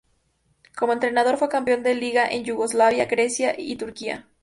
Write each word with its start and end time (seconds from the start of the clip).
Como 0.75 0.93
entrenador 0.93 1.37
fue 1.37 1.47
campeón 1.47 1.83
de 1.83 1.93
liga 1.93 2.25
en 2.27 2.43
Yugoslavia, 2.43 3.05
Grecia 3.05 3.53
y 3.55 3.75
Turquía. 3.75 4.25